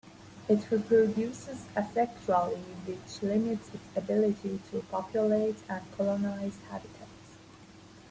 It 0.49 0.65
reproduces 0.71 1.65
asexually, 1.75 2.57
which 2.87 3.21
limits 3.21 3.67
its 3.71 3.83
ability 3.95 4.59
to 4.71 4.79
populate 4.89 5.57
and 5.69 5.81
colonize 5.95 6.57
habitats. 6.71 7.35